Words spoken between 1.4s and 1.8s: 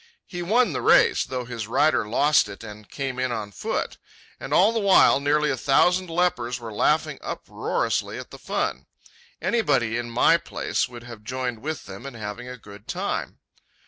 his